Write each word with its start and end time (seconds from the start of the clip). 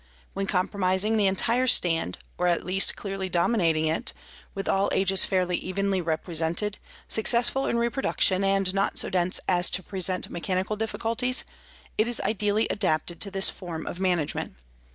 When 0.33 0.47
comprising 0.47 1.15
the 1.15 1.27
entire 1.27 1.67
stand, 1.67 2.17
or 2.39 2.47
at 2.47 2.65
least 2.65 2.95
clearly 2.95 3.29
dominating 3.29 3.85
it, 3.85 4.13
with 4.55 4.67
all 4.67 4.89
ages 4.91 5.25
fairly 5.25 5.57
evenly 5.57 6.01
represented, 6.01 6.79
successful 7.07 7.67
in 7.67 7.77
reproduction, 7.77 8.43
and 8.43 8.73
not 8.73 8.97
so 8.97 9.11
dense 9.11 9.39
as 9.47 9.69
to 9.69 9.83
present 9.83 10.27
mechanical 10.31 10.75
difficulties, 10.75 11.43
it 11.99 12.07
is 12.07 12.19
ideally 12.21 12.65
adapted 12.71 13.21
to 13.21 13.29
this 13.29 13.51
form 13.51 13.85
of 13.85 13.99
management. 13.99 14.55